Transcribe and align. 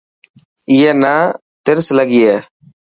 اي 0.69 0.77
نا 1.01 1.13
ترس 1.65 1.87
لگي 1.97 2.21
هي. 2.29 2.37